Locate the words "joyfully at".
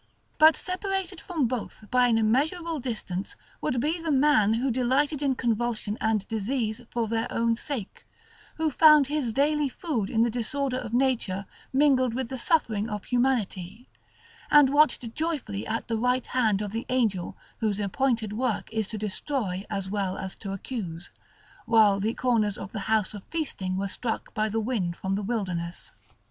15.13-15.87